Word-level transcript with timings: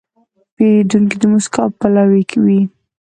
پیرودونکی 0.55 1.15
د 1.21 1.23
موسکا 1.31 1.63
پلوی 1.79 2.23
وي. 2.43 2.59